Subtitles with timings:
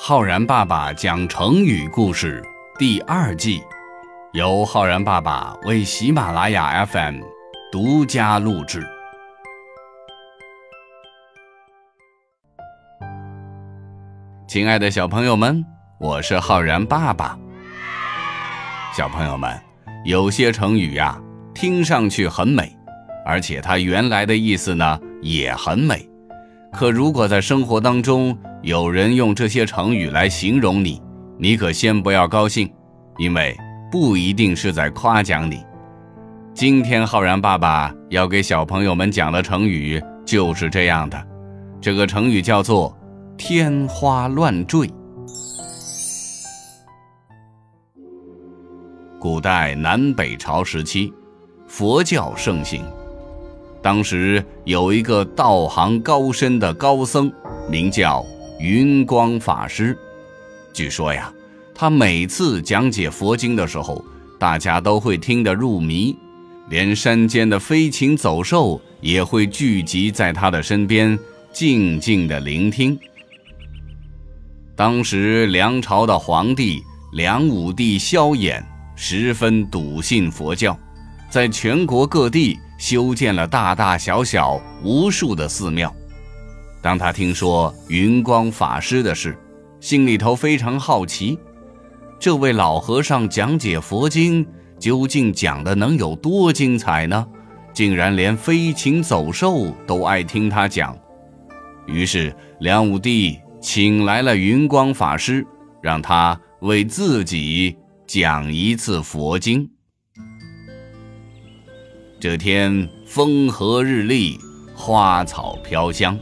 [0.00, 2.40] 浩然爸爸讲成语故事
[2.78, 3.60] 第二季，
[4.32, 7.20] 由浩然爸爸为喜马拉雅 FM
[7.72, 8.86] 独家录制。
[14.46, 15.66] 亲爱的小朋友们，
[15.98, 17.36] 我是浩然爸爸。
[18.96, 19.60] 小朋友们，
[20.04, 21.20] 有些成语呀，
[21.52, 22.72] 听上去很美，
[23.26, 26.07] 而且它原来的意思呢也很美。
[26.72, 31.00] 可如果在生活当中有人用这些成语来形容你，
[31.38, 32.70] 你可先不要高兴，
[33.18, 33.56] 因为
[33.90, 35.64] 不一定是在夸奖你。
[36.54, 41.26] 今天浩然爸爸要给小朋友们讲的成语就是这样的，
[41.80, 42.96] 这个成语叫做
[43.38, 44.90] “天花乱坠”。
[49.18, 51.12] 古代南北朝时期，
[51.66, 52.84] 佛教盛行。
[53.88, 57.32] 当时有一个道行高深的高僧，
[57.70, 58.22] 名叫
[58.60, 59.96] 云光法师。
[60.74, 61.32] 据说呀，
[61.74, 64.04] 他每次讲解佛经的时候，
[64.38, 66.14] 大家都会听得入迷，
[66.68, 71.18] 连山间的飞禽走兽也会聚集在他的身边，
[71.50, 72.98] 静静的聆听。
[74.76, 76.82] 当时梁朝的皇帝
[77.14, 78.62] 梁武帝萧衍
[78.96, 80.78] 十分笃信佛教，
[81.28, 82.58] 在全国各地。
[82.78, 85.92] 修建了大大小小无数的寺庙。
[86.80, 89.36] 当他听说云光法师的事，
[89.80, 91.36] 心里头非常好奇，
[92.20, 94.46] 这位老和尚讲解佛经
[94.78, 97.26] 究竟讲的能有多精彩呢？
[97.74, 100.96] 竟然连飞禽走兽都爱听他讲。
[101.88, 105.44] 于是梁武帝请来了云光法师，
[105.82, 109.68] 让他为自己讲一次佛经。
[112.20, 114.36] 这天风和日丽，
[114.74, 116.18] 花草飘香，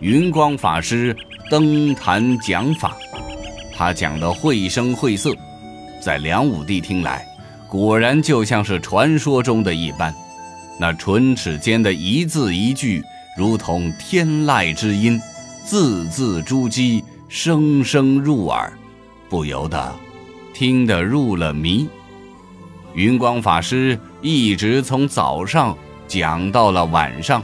[0.00, 1.16] 云光法师
[1.48, 2.96] 登坛讲法。
[3.72, 5.32] 他讲的绘声绘色，
[6.02, 7.24] 在梁武帝听来，
[7.68, 10.12] 果然就像是传说中的一般。
[10.76, 13.00] 那唇齿间的一字一句，
[13.36, 15.20] 如同天籁之音，
[15.64, 18.72] 字字珠玑，声声入耳，
[19.28, 19.94] 不由得
[20.52, 21.88] 听得入了迷。
[22.94, 27.42] 云光法师一直从早上讲到了晚上，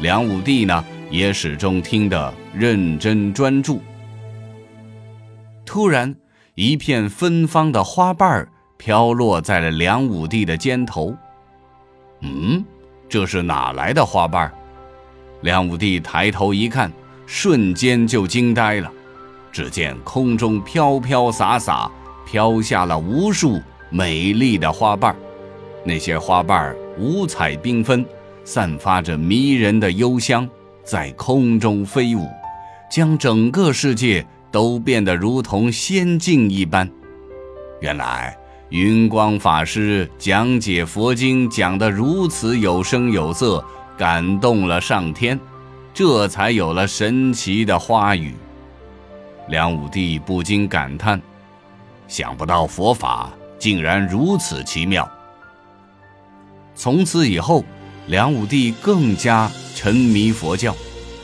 [0.00, 3.80] 梁武帝呢也始终听得认真专注。
[5.64, 6.14] 突然，
[6.54, 11.14] 一片芬芳的花瓣飘落在了梁武帝的肩头。
[12.20, 12.64] 嗯，
[13.08, 14.52] 这是哪来的花瓣？
[15.42, 16.90] 梁武帝抬头一看，
[17.26, 18.90] 瞬间就惊呆了。
[19.52, 21.90] 只见空中飘飘洒洒
[22.26, 23.60] 飘下了无数。
[23.90, 25.16] 美丽的花瓣
[25.88, 28.04] 那些花瓣五彩缤纷，
[28.44, 30.46] 散发着迷人的幽香，
[30.84, 32.28] 在空中飞舞，
[32.90, 34.22] 将整个世界
[34.52, 36.86] 都变得如同仙境一般。
[37.80, 38.36] 原来
[38.68, 43.64] 云光法师讲解佛经讲得如此有声有色，
[43.96, 45.40] 感动了上天，
[45.94, 48.34] 这才有了神奇的花语。
[49.48, 51.18] 梁武帝不禁感叹：
[52.06, 53.32] 想不到佛法。
[53.58, 55.10] 竟然如此奇妙。
[56.78, 57.64] 从此以后，
[58.06, 60.72] 梁武帝更加沉迷佛教，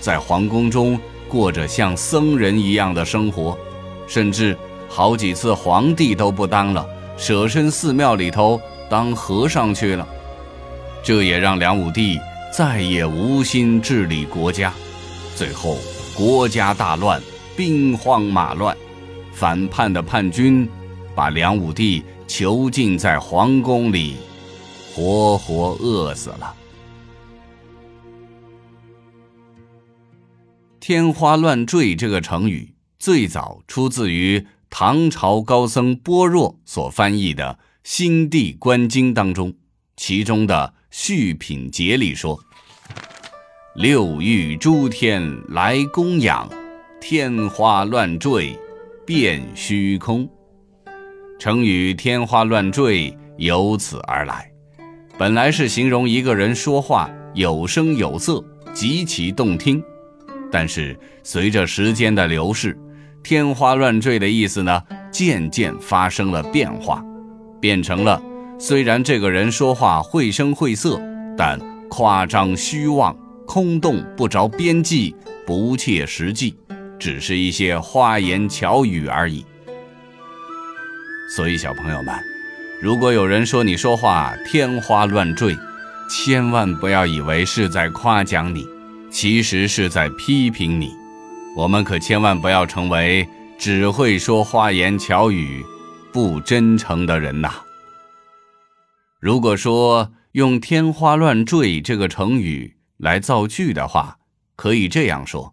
[0.00, 0.96] 在皇宫中
[1.28, 3.58] 过着像僧人一样的生活，
[4.06, 4.56] 甚至
[4.88, 10.06] 好几次皇帝都不当了，舍身寺庙里头当和尚去了。
[11.02, 12.16] 这也让梁武帝
[12.56, 14.72] 再也无心治理国家，
[15.34, 15.78] 最后
[16.16, 17.20] 国家大乱，
[17.56, 18.76] 兵荒马乱，
[19.32, 20.68] 反叛的叛军
[21.12, 22.04] 把梁武帝。
[22.30, 24.14] 囚禁在皇宫里，
[24.92, 26.54] 活活饿死了。
[30.80, 39.54] 天花乱坠这个成语最早出自于唐朝高僧般若所翻译的《心地观经》当中，
[39.96, 42.40] 其中的续品节里说
[43.76, 46.48] ：“六欲诸天来供养，
[47.00, 48.58] 天花乱坠
[49.06, 50.28] 变虚空。”
[51.38, 54.49] 成语“天花乱坠”由此而来，
[55.20, 59.84] 本来是形容一个人说话有声有色，极其动听。
[60.50, 62.74] 但是随着时间的流逝
[63.22, 64.82] ，“天花乱坠”的意思呢，
[65.12, 67.04] 渐渐发生了变化，
[67.60, 68.18] 变成了
[68.58, 70.98] 虽然这个人说话绘声绘色，
[71.36, 73.14] 但夸张虚妄、
[73.46, 75.14] 空洞不着边际、
[75.46, 76.56] 不切实际，
[76.98, 79.44] 只是一些花言巧语而已。
[81.36, 82.14] 所以，小朋友们，
[82.80, 85.54] 如果有人说你说话天花乱坠，
[86.08, 88.66] 千万不要以为是在夸奖你，
[89.10, 90.90] 其实是在批评你。
[91.54, 93.28] 我们可千万不要成为
[93.58, 95.62] 只会说花言巧语、
[96.10, 97.52] 不真诚的人呐。
[99.20, 104.16] 如果说用“天花乱坠”这个成语来造句的话，
[104.56, 105.52] 可以这样说：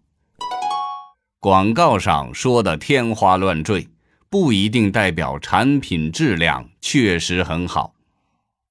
[1.42, 3.90] 广告上说的天花乱坠，
[4.30, 7.94] 不一定代表产品质量确实很好；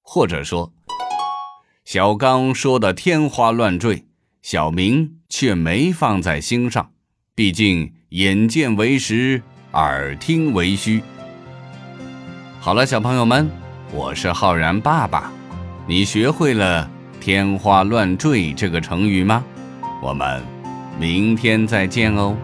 [0.02, 0.70] 或者说，
[1.84, 4.04] 小刚说的天花乱坠，
[4.42, 6.90] 小明却没放在心上。
[7.34, 9.42] 毕竟眼见为实，
[9.72, 11.02] 耳听为虚。
[12.60, 13.48] 好了，小朋友们，
[13.92, 15.32] 我是浩然爸爸，
[15.86, 19.42] 你学会了“天花乱坠”这个成语吗？
[20.02, 20.42] 我们
[20.98, 22.36] 明天再见哦。